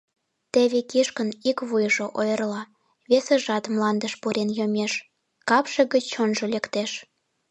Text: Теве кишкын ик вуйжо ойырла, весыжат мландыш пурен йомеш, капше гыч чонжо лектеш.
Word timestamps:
Теве 0.53 0.79
кишкын 0.91 1.29
ик 1.49 1.57
вуйжо 1.67 2.05
ойырла, 2.19 2.61
весыжат 3.09 3.63
мландыш 3.73 4.13
пурен 4.21 4.49
йомеш, 4.57 4.93
капше 5.49 5.81
гыч 5.93 6.03
чонжо 6.13 6.45
лектеш. 6.53 6.91